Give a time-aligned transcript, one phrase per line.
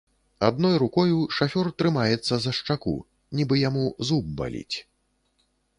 [0.47, 2.95] Адной рукою шафёр трымаецца за шчаку,
[3.41, 4.77] нібы яму зуб баліць.